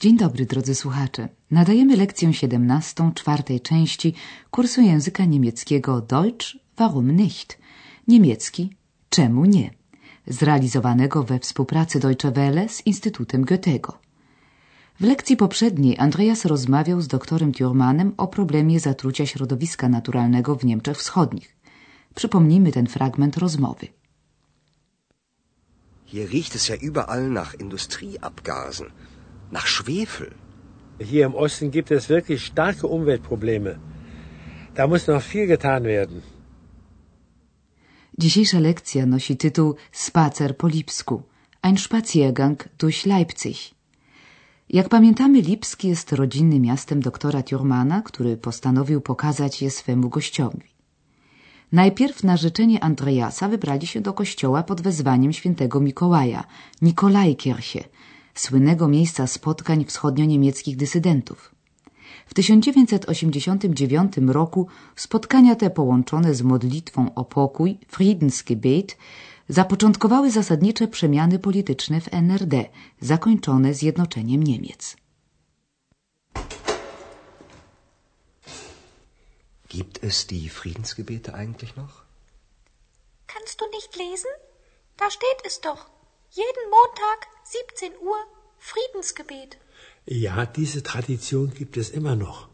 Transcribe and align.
Dzień 0.00 0.16
dobry, 0.16 0.46
drodzy 0.46 0.74
słuchacze. 0.74 1.28
Nadajemy 1.50 1.96
lekcję 1.96 2.34
17 2.34 3.12
czwartej 3.14 3.60
części 3.60 4.14
kursu 4.50 4.80
języka 4.80 5.24
niemieckiego 5.24 6.00
Deutsch 6.00 6.46
warum 6.76 7.10
nicht? 7.10 7.58
Niemiecki 8.08 8.76
czemu 9.10 9.44
nie? 9.44 9.70
Zrealizowanego 10.26 11.22
we 11.22 11.38
współpracy 11.38 12.00
Deutsche 12.00 12.30
Welle 12.30 12.68
z 12.68 12.86
Instytutem 12.86 13.44
Goethego. 13.44 13.98
W 15.00 15.04
lekcji 15.04 15.36
poprzedniej 15.36 15.98
Andreas 15.98 16.44
rozmawiał 16.44 17.00
z 17.00 17.08
doktorem 17.08 17.52
Thurmanem 17.52 18.12
o 18.16 18.28
problemie 18.28 18.80
zatrucia 18.80 19.26
środowiska 19.26 19.88
naturalnego 19.88 20.56
w 20.56 20.64
Niemczech 20.64 20.98
Wschodnich. 20.98 21.56
Przypomnijmy 22.14 22.72
ten 22.72 22.86
fragment 22.86 23.36
rozmowy. 23.36 23.86
Hier 26.06 26.28
riecht 26.28 26.54
es 26.56 26.68
ja 26.68 26.76
überall 26.76 27.32
nach 27.32 27.54
Industrieabgasen, 27.60 28.86
nach 29.50 29.66
Schwefel. 29.66 30.30
Hier 30.98 31.26
im 31.26 31.34
Osten 31.34 31.70
gibt 31.70 31.90
es 31.90 32.08
wirklich 32.08 32.44
starke 32.44 32.86
Umweltprobleme. 32.86 33.72
Da 34.74 34.86
muss 34.86 35.06
noch 35.06 35.22
viel 35.22 35.46
getan 35.46 35.84
werden. 35.84 36.22
Dzisiejsza 38.18 38.58
lekcja 38.58 39.06
nosi 39.06 39.36
tytuł 39.36 39.76
Spacer 39.92 40.56
po 40.56 40.66
Lipsku. 40.68 41.22
Ein 41.62 41.76
Spaziergang 41.76 42.68
durch 42.78 43.06
Leipzig. 43.06 43.74
Jak 44.68 44.88
pamiętamy, 44.88 45.40
Lipski 45.40 45.88
jest 45.88 46.12
rodzinnym 46.12 46.62
miastem 46.62 47.00
doktora 47.00 47.42
Thurmana, 47.42 48.02
który 48.02 48.36
postanowił 48.36 49.00
pokazać 49.00 49.62
je 49.62 49.70
swemu 49.70 50.08
gościowi. 50.08 50.68
Najpierw 51.72 52.24
na 52.24 52.36
życzenie 52.36 52.84
Andreasa 52.84 53.48
wybrali 53.48 53.86
się 53.86 54.00
do 54.00 54.12
kościoła 54.12 54.62
pod 54.62 54.80
wezwaniem 54.80 55.32
świętego 55.32 55.80
Mikołaja, 55.80 56.44
Nikolajkirche, 56.82 57.84
słynnego 58.34 58.88
miejsca 58.88 59.26
spotkań 59.26 59.84
wschodnio-niemieckich 59.84 60.76
dysydentów. 60.76 61.54
W 62.26 62.34
1989 62.34 64.12
roku 64.28 64.66
spotkania 64.96 65.56
te 65.56 65.70
połączone 65.70 66.34
z 66.34 66.42
modlitwą 66.42 67.14
o 67.14 67.24
pokój, 67.24 67.78
Friedensgebet, 67.88 68.96
zapoczątkowały 69.48 70.30
zasadnicze 70.30 70.88
przemiany 70.88 71.38
polityczne 71.38 72.00
w 72.00 72.14
NRD, 72.14 72.64
zakończone 73.00 73.74
zjednoczeniem 73.74 74.42
Niemiec. 74.42 74.96
Gibt 79.68 80.04
es 80.04 80.26
die 80.26 80.50
Friedensgebete 80.50 81.34
eigentlich 81.34 81.76
noch? 81.76 82.04
Kannst 83.26 83.60
du 83.60 83.66
nicht 83.76 83.96
lesen? 83.96 84.32
Da 84.96 85.10
steht 85.10 85.46
es 85.46 85.60
doch. 85.60 85.99
Jeden 86.32 86.70
Montag, 86.70 87.26
17 87.42 87.90
Uhr, 88.06 88.16
Friedensgebet. 88.60 89.58
Ja, 90.06 90.46
diese 90.46 90.84
Tradition 90.84 91.52
gibt 91.52 91.76
es 91.76 91.90
immer 91.90 92.14
noch, 92.14 92.46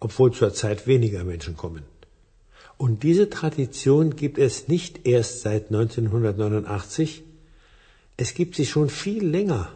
obwohl 0.00 0.32
zurzeit 0.32 0.88
weniger 0.88 1.22
Menschen 1.22 1.56
kommen. 1.56 1.84
Und 2.78 3.04
diese 3.04 3.30
Tradition 3.30 4.16
gibt 4.16 4.38
es 4.38 4.66
nicht 4.66 5.06
erst 5.06 5.42
seit 5.42 5.66
1989, 5.66 7.22
es 8.16 8.34
gibt 8.34 8.56
sie 8.56 8.66
schon 8.66 8.90
viel 8.90 9.24
länger. 9.24 9.72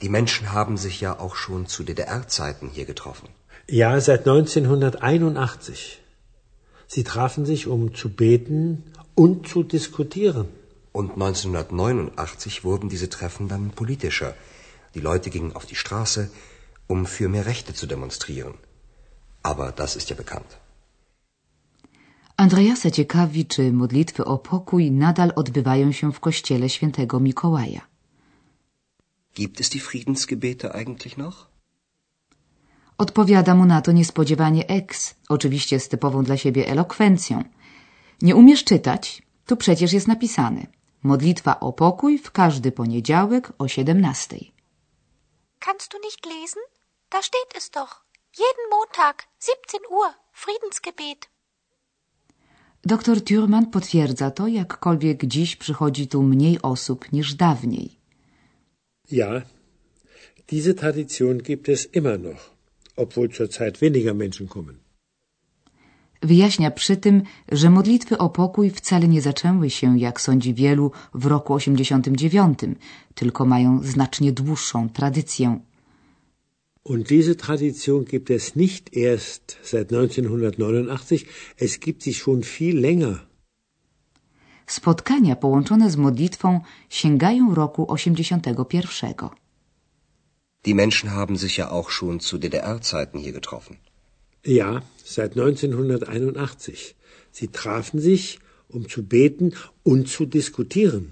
Die 0.00 0.08
Menschen 0.08 0.50
haben 0.54 0.78
sich 0.78 1.02
ja 1.02 1.18
auch 1.18 1.36
schon 1.36 1.66
zu 1.66 1.82
DDR-Zeiten 1.84 2.70
hier 2.70 2.86
getroffen. 2.86 3.28
Ja, 3.68 4.00
seit 4.00 4.20
1981. 4.20 6.00
Sie 6.86 7.04
trafen 7.04 7.44
sich, 7.44 7.66
um 7.66 7.94
zu 7.94 8.08
beten 8.08 8.84
und 9.14 9.46
zu 9.46 9.64
diskutieren. 9.64 10.48
Und 10.92 11.10
1989 11.12 12.64
wurden 12.64 12.88
diese 12.88 13.08
Treffen 13.08 13.48
dann 13.48 13.70
politischer. 13.70 14.34
Die 14.94 15.00
Leute 15.00 15.30
gingen 15.30 15.52
auf 15.54 15.66
die 15.66 15.76
Straße, 15.76 16.30
um 16.88 17.06
für 17.06 17.28
mehr 17.28 17.46
Rechte 17.46 17.74
zu 17.74 17.86
demonstrieren. 17.86 18.54
Aber 19.42 19.72
das 19.72 19.96
ist 19.96 20.10
ja 20.10 20.16
bekannt. 20.16 20.58
Andreasa 22.36 22.90
ciekawi, 22.90 23.44
czy 23.46 23.72
modlitwy 23.72 24.24
o 24.24 24.38
pokój 24.38 24.90
nadal 24.90 25.32
odbywają 25.36 25.92
się 25.92 26.12
w 26.12 26.20
kościele 26.20 26.68
świętego 26.68 27.20
Mikołaja. 27.20 27.80
Gibt 29.34 29.60
es 29.60 29.68
die 29.68 29.80
Friedensgebete 29.80 30.74
eigentlich 30.74 31.18
noch? 31.18 31.50
Odpowiada 32.98 33.54
mu 33.54 33.66
na 33.66 33.80
to 33.82 33.92
niespodziewanie 33.92 34.66
Ex, 34.68 35.14
oczywiście 35.28 35.80
z 35.80 35.88
typową 35.88 36.24
dla 36.24 36.36
siebie 36.36 36.66
elokwencją. 36.68 37.44
Nie 38.22 38.36
umiesz 38.36 38.64
czytać? 38.64 39.22
Tu 39.46 39.56
przecież 39.56 39.92
jest 39.92 40.08
napisane. 40.08 40.79
Modlitwa 41.02 41.60
o 41.60 41.72
pokój 41.72 42.18
w 42.18 42.30
każdy 42.30 42.72
poniedziałek 42.72 43.52
o 43.58 43.68
17. 43.68 44.36
Kannst 45.58 45.92
du 45.92 45.98
nicht 45.98 46.26
lesen? 46.26 46.62
Da 47.10 47.22
steht 47.22 47.56
es 47.56 47.70
doch. 47.70 48.04
Jeden 48.38 48.70
Montag, 48.70 49.26
17 49.40 49.78
Uhr, 49.90 50.14
Friedensgebet. 50.32 51.28
Doktor 52.84 53.20
Thurman 53.24 53.66
potwierdza 53.66 54.30
to, 54.30 54.46
jakkolwiek 54.48 55.24
dziś 55.24 55.56
przychodzi 55.56 56.08
tu 56.08 56.22
mniej 56.22 56.62
osób 56.62 57.12
niż 57.12 57.34
dawniej. 57.34 57.96
Ja, 59.10 59.42
diese 60.48 60.74
Tradition 60.74 61.38
gibt 61.38 61.68
es 61.68 61.88
immer 61.94 62.20
noch, 62.20 62.50
obwohl 62.96 63.28
zurzeit 63.28 63.78
weniger 63.78 64.14
Menschen 64.14 64.48
kommen. 64.48 64.79
Wyjaśnia 66.22 66.70
przy 66.70 66.96
tym, 66.96 67.22
że 67.52 67.70
modlitwy 67.70 68.18
o 68.18 68.28
pokój 68.28 68.70
wcale 68.70 69.08
nie 69.08 69.22
zaczęły 69.22 69.70
się, 69.70 69.98
jak 69.98 70.20
sądzi 70.20 70.54
wielu, 70.54 70.92
w 71.14 71.26
roku 71.26 71.54
89, 71.54 72.58
tylko 73.14 73.44
mają 73.44 73.82
znacznie 73.82 74.32
dłuższą 74.32 74.88
tradycję. 74.88 75.60
Und 76.84 77.08
diese 77.08 77.34
Tradition 77.34 78.04
gibt 78.04 78.30
es 78.30 78.56
nicht 78.56 78.96
erst 78.96 79.58
seit 79.62 79.88
1989, 79.88 81.26
es 81.58 81.78
gibt 81.78 82.02
sie 82.02 82.14
schon 82.14 82.42
viel 82.42 82.80
länger. 82.80 83.26
Spotkania 84.66 85.36
połączone 85.36 85.90
z 85.90 85.96
modlitwą 85.96 86.60
sięgają 86.88 87.54
roku 87.54 87.92
81. 87.92 89.14
Die 90.64 90.74
Menschen 90.74 91.10
haben 91.10 91.36
sich 91.38 91.58
ja 91.58 91.70
auch 91.70 91.90
schon 91.90 92.20
zu 92.20 92.38
DDR-Zeiten 92.38 93.20
hier 93.20 93.32
getroffen. 93.32 93.76
Ja, 94.46 94.82
seit 95.04 95.32
1981. 95.34 96.96
Sie 97.32 97.48
trafen 97.48 98.00
sich, 98.00 98.38
um 98.68 98.88
zu 98.88 99.02
beten 99.02 99.52
und 99.84 100.08
zu 100.08 100.26
diskutieren. 100.26 101.10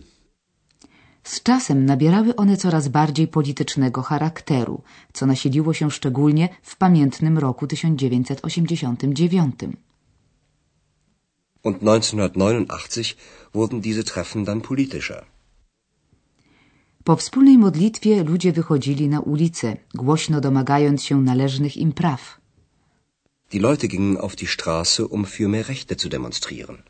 Z 1.25 1.43
czasem 1.43 1.85
nabierały 1.85 2.37
one 2.37 2.57
coraz 2.57 2.89
bardziej 2.89 3.29
politycznego 3.29 4.03
charakteru, 4.03 4.83
co 5.13 5.27
nasiliło 5.27 5.75
się 5.75 5.91
szczególnie 5.91 6.49
w 6.63 6.77
pamiętnym 6.77 7.39
roku 7.39 7.67
1989. 7.67 9.55
Und 11.63 11.79
1989 11.81 13.17
wurden 13.55 13.81
diese 13.81 14.05
Treffen 14.05 14.45
dann 14.45 14.61
politischer. 14.61 15.25
Po 17.05 17.17
wspólnej 17.17 17.59
modlitwie 17.59 18.25
ludzie 18.25 18.53
wychodzili 18.53 19.09
na 19.09 19.21
ulicę, 19.21 19.77
głośno 19.95 20.41
domagając 20.41 21.05
się 21.05 21.23
należnych 21.23 21.77
im 21.77 21.93
praw. 21.93 22.38
Die 23.53 23.59
Leute 23.59 23.89
gingen 23.89 24.19
auf 24.19 24.37
die 24.37 24.47
Straße, 24.47 25.09
um 25.09 25.25
für 25.25 25.49
mehr 25.49 25.69
Rechte 25.69 25.97
zu 25.97 26.09
demonstrieren. 26.09 26.83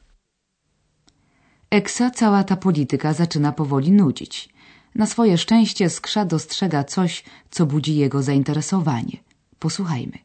Eksa 1.71 2.11
cała 2.11 2.45
ta 2.45 2.57
polityka 2.57 3.13
zaczyna 3.13 3.53
powoli 3.53 3.93
nudzić. 3.93 4.49
Na 4.95 5.07
swoje 5.07 5.39
szczęście 5.39 5.91
Skrza 5.91 6.25
dostrzega 6.25 6.85
coś, 6.85 7.25
co 7.51 7.67
budzi 7.67 7.97
jego 7.97 8.23
zainteresowanie. 8.23 9.17
Posłuchajmy. 9.59 10.19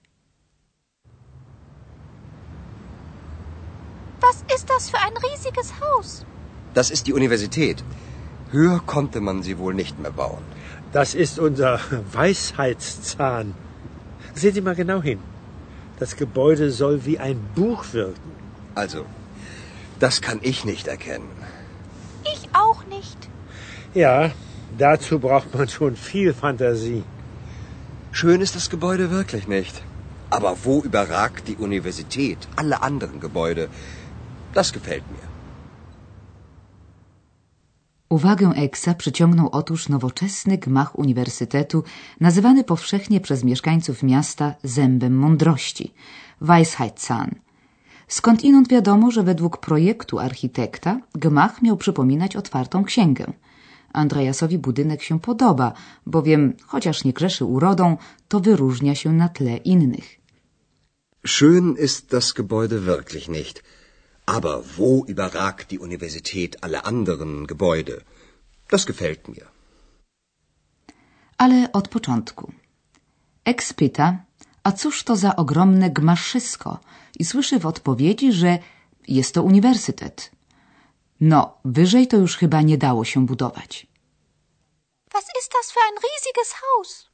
Was 4.22 4.44
ist 4.56 4.68
das 4.68 4.90
für 4.90 5.00
ein 5.00 5.14
riesiges 5.28 5.72
Haus? 5.82 6.26
Das 6.74 6.92
ist 6.92 7.08
die 7.08 7.14
Universität. 7.14 7.84
Höher 8.54 8.80
konnte 8.80 9.22
man 9.22 9.44
sie 9.44 9.58
wohl 9.58 9.74
nicht 9.74 10.00
mehr 10.00 10.12
bauen. 10.12 10.44
Das 10.94 11.14
ist 11.16 11.40
unser 11.40 11.80
Weisheitszahn. 12.14 13.54
Sehen 14.36 14.54
Sie 14.54 14.62
mal 14.62 14.76
genau 14.76 15.02
hin. 15.02 15.20
Das 16.04 16.18
Gebäude 16.18 16.70
soll 16.70 17.06
wie 17.06 17.18
ein 17.18 17.40
Buch 17.56 17.82
wirken. 17.94 18.32
Also, 18.76 19.06
das 20.02 20.20
kann 20.20 20.40
ich 20.42 20.66
nicht 20.66 20.88
erkennen. 20.88 21.32
Ich 22.34 22.42
auch 22.52 22.82
nicht. 22.88 23.30
Ja, 23.94 24.32
dazu 24.78 25.20
braucht 25.20 25.56
man 25.56 25.70
schon 25.70 25.96
viel 25.96 26.34
Fantasie. 26.34 27.04
Schön 28.12 28.42
ist 28.42 28.58
das 28.58 28.70
Gebäude 28.70 29.12
wirklich 29.12 29.48
nicht. 29.48 29.82
Aber 30.30 30.58
wo 30.66 30.82
überragt 30.82 31.48
die 31.48 31.56
Universität 31.56 32.50
alle 32.58 32.82
anderen 32.82 33.22
Gebäude? 33.22 33.70
Das 34.54 34.74
gefällt 34.74 35.10
mir. 35.10 35.33
Uwagę 38.14 38.48
Eksa 38.56 38.94
przyciągnął 38.94 39.50
otóż 39.52 39.90
nowoczesny 39.90 40.58
gmach 40.58 41.00
uniwersytetu, 41.00 41.84
nazywany 42.20 42.64
powszechnie 42.64 43.20
przez 43.22 43.44
mieszkańców 43.44 44.04
miasta 44.04 44.56
zębem 44.64 45.14
mądrości, 45.18 45.94
Weisheitszahn. 46.42 47.32
Skąd 48.08 48.44
inąd 48.44 48.70
wiadomo, 48.70 49.12
że 49.12 49.24
według 49.24 49.58
projektu 49.58 50.20
architekta 50.20 51.00
gmach 51.16 51.62
miał 51.62 51.78
przypominać 51.78 52.36
otwartą 52.36 52.84
księgę. 52.84 53.26
Andreasowi 53.94 54.58
budynek 54.58 55.04
się 55.04 55.20
podoba, 55.20 55.74
bowiem, 56.06 56.54
chociaż 56.66 57.04
nie 57.04 57.14
grzeszy 57.14 57.46
urodą, 57.46 57.98
to 58.28 58.40
wyróżnia 58.40 58.96
się 58.96 59.14
na 59.14 59.30
tle 59.30 59.58
innych. 59.58 60.20
Schön 61.28 61.78
ist 61.84 62.12
das 62.12 62.34
Gebäude 62.34 62.80
wirklich 62.80 63.28
nicht. 63.30 63.64
Aber 64.26 64.64
wo 64.78 65.06
überragt 65.06 65.72
die 65.72 65.80
Universität 65.80 66.64
alle 66.64 66.86
anderen 66.86 67.48
Gebäude? 67.48 68.02
Das 68.70 68.86
gefällt 68.86 69.28
mir. 69.28 69.46
Ale 71.38 71.72
od 71.74 71.88
początku. 71.88 72.54
Eks 73.46 73.74
pyta, 73.74 74.26
a 74.64 74.72
cóż 74.72 75.04
to 75.04 75.16
za 75.16 75.36
ogromne 75.36 75.90
gmaszysko? 75.90 76.80
I 77.20 77.26
słyszy 77.26 77.60
w 77.60 77.66
odpowiedzi, 77.66 78.34
że 78.34 78.60
jest 79.08 79.34
to 79.34 79.44
uniwersytet. 79.44 80.32
No, 81.20 81.58
wyżej 81.66 82.08
to 82.08 82.18
już 82.18 82.38
chyba 82.38 82.62
nie 82.62 82.78
dało 82.78 83.06
się 83.06 83.26
budować. 83.26 83.88
Was 85.14 85.26
ist 85.40 85.52
das 85.52 85.72
für 85.72 85.84
ein 85.90 85.98
riesiges 86.08 86.54
Haus? 86.62 87.10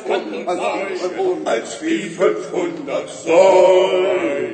kannibalisch 0.06 1.02
wohl, 1.16 1.36
als 1.46 1.82
wie 1.82 2.10
500 2.10 3.10
Säulen. 3.10 4.49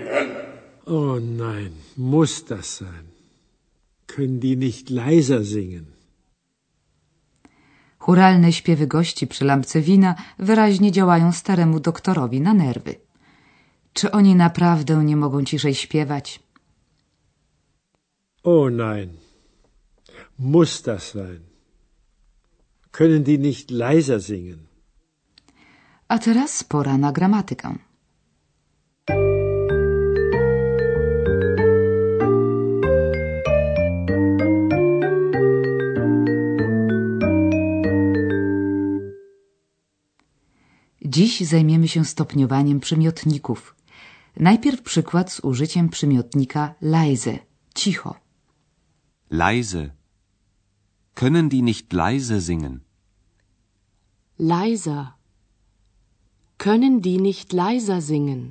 Oh 0.87 1.19
nein, 1.19 1.73
muss 1.97 2.45
das 2.45 2.77
sein? 2.77 3.07
Können 4.07 4.39
die 4.39 4.57
nicht 4.57 4.89
leiser 4.89 5.43
singen? 5.45 5.87
Churalne 7.99 8.53
śpiewy 8.53 8.87
gości 8.87 9.27
przy 9.27 9.45
lampce 9.45 9.81
wina 9.81 10.15
wyraźnie 10.39 10.93
działają 10.93 11.33
staremu 11.33 11.81
doktorowi 11.81 12.41
na 12.41 12.55
nerwy. 12.55 12.95
Czy 13.93 14.11
oni 14.11 14.35
naprawdę 14.35 15.05
nie 15.05 15.17
mogą 15.17 15.45
ciszej 15.45 15.75
śpiewać? 15.75 16.41
Oh 18.43 18.71
nein, 18.71 19.09
muss 20.39 20.83
das 20.83 21.03
sein? 21.13 21.41
Können 22.93 23.23
die 23.23 23.39
nicht 23.39 23.71
leiser 23.71 24.23
singen? 24.23 24.59
A 26.09 26.19
teraz 26.19 26.65
pora 26.65 26.99
na 26.99 27.13
gramatykę. 27.13 27.75
Dziś 41.17 41.41
zajmiemy 41.41 41.89
się 41.89 42.05
stopniowaniem 42.05 42.81
przymiotników. 42.81 43.75
Najpierw 44.37 44.83
przykład 44.83 45.33
z 45.33 45.41
użyciem 45.41 45.89
przymiotnika 45.89 46.75
leise, 46.81 47.39
cicho. 47.75 48.15
Leise. 49.31 49.91
Können 51.15 51.49
die 51.49 51.63
nicht 51.63 51.93
leise 51.93 52.41
singen? 52.41 52.81
Leiser. 54.39 55.07
Können 56.59 57.01
die 57.01 57.19
nicht 57.19 57.53
leiser 57.53 58.03
singen? 58.03 58.51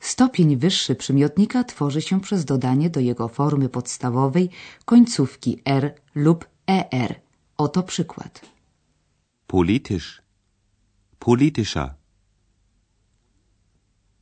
Stopień 0.00 0.56
wyższy 0.56 0.94
przymiotnika 0.94 1.64
tworzy 1.64 2.02
się 2.02 2.20
przez 2.20 2.44
dodanie 2.44 2.90
do 2.90 3.00
jego 3.00 3.28
formy 3.28 3.68
podstawowej 3.68 4.50
końcówki 4.84 5.62
r 5.64 5.94
lub 6.14 6.48
er. 6.66 7.20
Oto 7.56 7.82
przykład. 7.82 8.40
Politisch. 9.46 10.21
Politischer. 11.28 11.88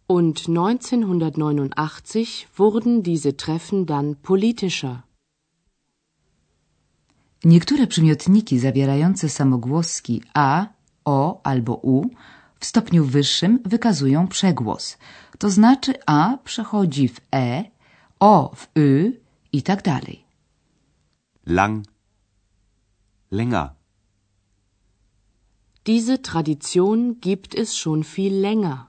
Und 0.07 0.49
1989 0.49 2.49
wurden 2.54 3.02
diese 3.02 3.38
Treffen 3.38 3.87
dann 3.87 4.16
politischer. 4.16 5.02
Niektóre 7.45 7.87
przymiotniki 7.87 8.59
zawierające 8.59 9.28
samogłoski 9.28 10.23
a, 10.35 10.66
o 11.04 11.40
albo 11.42 11.75
u 11.75 12.11
w 12.59 12.64
stopniu 12.64 13.04
wyższym 13.04 13.61
wykazują 13.64 14.28
przegłos. 14.28 14.99
To 15.38 15.50
znaczy 15.50 15.95
a 16.07 16.38
przechodzi 16.45 17.09
w 17.09 17.21
e, 17.35 17.64
o 18.19 18.52
w 18.54 18.78
y 18.78 19.21
i 19.52 19.62
tak 19.62 19.83
dalej. 19.83 20.25
Lang. 21.47 21.85
Länger. 23.30 23.79
Diese 25.92 26.23
Tradition 26.23 27.20
gibt 27.20 27.52
es 27.52 27.76
schon 27.76 28.04
viel 28.04 28.35
länger. 28.47 28.87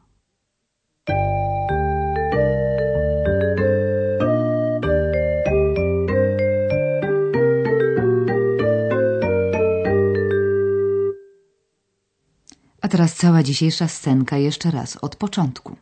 A 12.81 12.87
teraz 12.87 13.15
cała 13.15 13.43
dzisiejsza 13.43 13.87
scenka 13.87 14.37
jeszcze 14.37 14.71
raz 14.71 14.97
od 14.97 15.15
początku. 15.15 15.75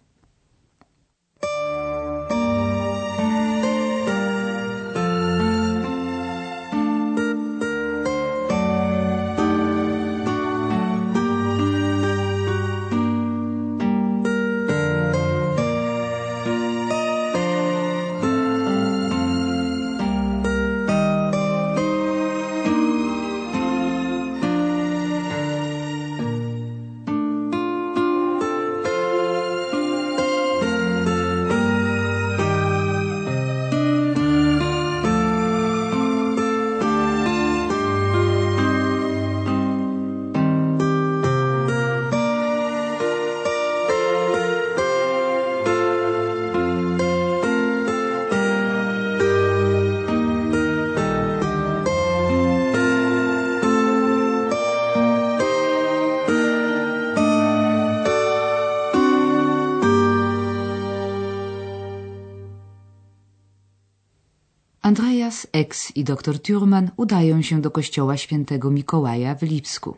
Andreas, 64.89 65.47
Ex 65.51 65.91
i 65.95 66.03
dr 66.03 66.39
Thurman 66.39 66.91
udają 66.97 67.41
się 67.41 67.61
do 67.61 67.71
kościoła 67.71 68.17
świętego 68.17 68.71
Mikołaja 68.71 69.35
w 69.35 69.41
Lipsku. 69.41 69.97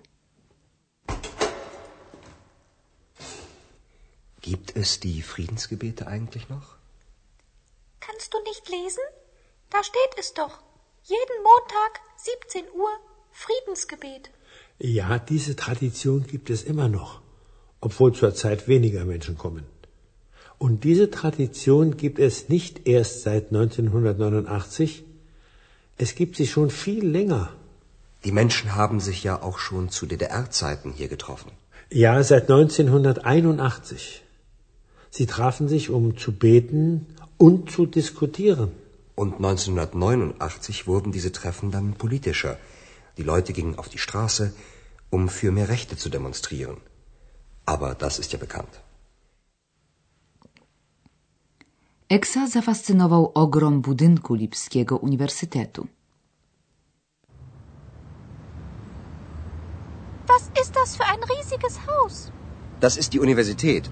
Gibt 4.41 4.77
es 4.77 4.99
die 4.99 5.21
Friedensgebete 5.23 6.07
eigentlich 6.07 6.49
noch? 6.49 6.67
Kannst 7.99 8.33
du 8.33 8.37
nicht 8.49 8.69
lesen? 8.69 9.05
Da 9.69 9.79
steht 9.83 10.13
es 10.19 10.33
doch. 10.33 10.53
Jeden 11.15 11.37
Montag, 11.49 11.91
17 12.17 12.65
Uhr, 12.81 12.91
Friedensgebet. 13.31 14.23
Ja, 14.79 15.19
diese 15.19 15.55
Tradition 15.55 16.27
gibt 16.27 16.49
es 16.49 16.63
immer 16.63 16.89
noch, 16.89 17.21
obwohl 17.79 18.11
zurzeit 18.13 18.67
weniger 18.67 19.05
Menschen 19.05 19.37
kommen. 19.37 19.65
Und 20.65 20.83
diese 20.83 21.09
Tradition 21.09 21.97
gibt 21.97 22.19
es 22.19 22.47
nicht 22.55 22.87
erst 22.87 23.23
seit 23.23 23.45
1989, 23.47 25.03
es 25.97 26.13
gibt 26.19 26.35
sie 26.35 26.45
schon 26.45 26.69
viel 26.69 27.03
länger. 27.17 27.49
Die 28.25 28.31
Menschen 28.31 28.75
haben 28.75 28.99
sich 28.99 29.23
ja 29.23 29.41
auch 29.41 29.57
schon 29.57 29.89
zu 29.89 30.05
DDR-Zeiten 30.05 30.91
hier 30.99 31.07
getroffen. 31.07 31.49
Ja, 31.89 32.21
seit 32.21 32.43
1981. 32.43 34.21
Sie 35.09 35.25
trafen 35.25 35.67
sich, 35.67 35.89
um 35.89 36.15
zu 36.25 36.31
beten 36.31 37.07
und 37.39 37.71
zu 37.71 37.87
diskutieren. 37.87 38.69
Und 39.15 39.33
1989 39.37 40.85
wurden 40.85 41.11
diese 41.11 41.31
Treffen 41.31 41.71
dann 41.71 41.95
politischer. 41.95 42.55
Die 43.17 43.23
Leute 43.23 43.51
gingen 43.53 43.79
auf 43.79 43.89
die 43.89 44.03
Straße, 44.05 44.53
um 45.09 45.27
für 45.27 45.51
mehr 45.51 45.69
Rechte 45.69 45.97
zu 45.97 46.09
demonstrieren. 46.09 46.77
Aber 47.65 47.95
das 47.95 48.19
ist 48.19 48.31
ja 48.31 48.37
bekannt. 48.37 48.83
Eksa 52.11 52.47
zafascynował 52.47 53.31
ogrom 53.33 53.81
budynku 53.81 54.33
Lipskiego 54.33 54.97
Uniwersytetu. 54.97 55.87
Was 60.27 60.43
ist 60.61 60.73
das 60.75 60.95
für 60.97 61.05
ein 61.05 61.19
riesiges 61.35 61.79
Haus? 61.87 62.31
Das 62.79 62.97
ist 62.97 63.13
die 63.13 63.19
Universität. 63.19 63.89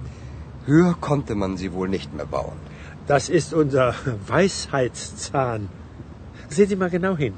Höher 0.67 0.93
konnte 0.99 1.35
man 1.35 1.57
sie 1.57 1.71
wohl 1.73 1.87
nicht 1.87 2.13
mehr 2.13 2.25
bauen. 2.25 2.57
Das 3.07 3.29
ist 3.29 3.53
unser 3.53 3.95
Weisheitszahn. 4.27 5.69
Sehen 6.49 6.69
Sie 6.69 6.75
mal 6.75 6.89
genau 6.89 7.15
hin. 7.17 7.33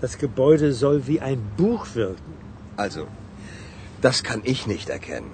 Das 0.00 0.18
Gebäude 0.18 0.72
soll 0.72 1.06
wie 1.08 1.20
ein 1.20 1.40
Buch 1.56 1.86
wirken. 1.94 2.32
Also, 2.76 3.06
das 4.00 4.22
kann 4.22 4.40
ich 4.44 4.66
nicht 4.68 4.88
erkennen. 4.88 5.32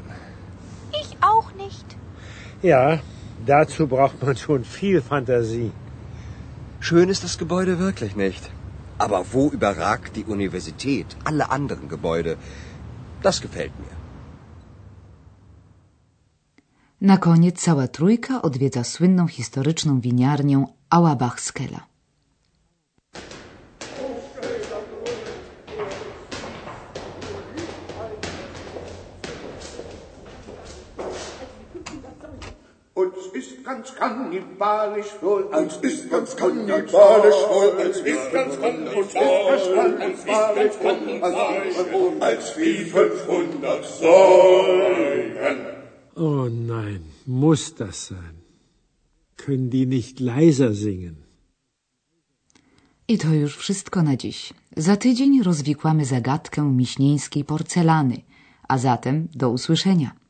Ich 1.03 1.11
auch 1.21 1.49
nicht. 1.65 1.89
Ja, 2.63 3.01
dazu 3.47 3.87
braucht 3.87 4.23
man 4.23 4.37
schon 4.37 4.65
viel 4.65 5.01
Fantasie. 5.03 5.73
Schön 6.81 7.09
ist 7.09 7.25
das 7.25 7.39
Gebäude 7.39 7.79
wirklich 7.79 8.17
nicht. 8.17 8.51
Aber 8.99 9.21
wo 9.33 9.51
überragt 9.51 10.17
die 10.17 10.25
Universität 10.25 11.09
alle 11.25 11.51
anderen 11.51 11.89
Gebäude? 11.89 12.37
Das 13.23 13.41
gefällt 13.41 13.75
mir. 13.79 13.97
Na 17.01 17.17
koniec 17.17 17.61
cała 17.61 17.89
trójka 17.89 18.43
odwiedza 18.43 18.85
słynną 18.85 19.27
historyczną 19.27 20.01
winiarnię 20.01 20.65
Auerbach-Skella. 20.91 21.92
Ganz 33.99 33.99
kannibalisch 33.99 35.13
wohl, 35.23 35.49
als 35.53 35.77
ist 35.83 36.11
ganz 36.11 36.37
kannibalisch 36.37 37.43
wohl, 37.53 37.73
als 37.81 37.97
ist 37.99 38.33
ganz 38.33 38.55
kannibalisch 40.83 41.79
wohl, 41.93 42.23
als 42.23 42.57
wie 42.57 42.85
500 42.85 43.85
Säulen. 43.85 45.59
Oh 46.17 46.49
nein, 46.49 47.03
muss 47.27 47.75
das 47.75 48.07
sein? 48.09 48.37
Können 49.37 49.71
die 49.71 49.87
nicht 49.87 50.21
leiser 50.21 50.75
singen? 50.75 51.17
I 53.09 53.19
to 53.19 53.29
już 53.29 53.57
wszystko 53.57 54.03
na 54.03 54.17
dziś. 54.17 54.53
Za 54.77 54.97
tydzień 54.97 55.43
rozwikłamy 55.43 56.05
zagadkę 56.05 56.63
miśnieńskiej 56.63 57.45
porcelany, 57.45 58.23
a 58.69 58.79
zatem 58.79 59.29
do 59.35 59.51
usłyszenia. 59.51 60.22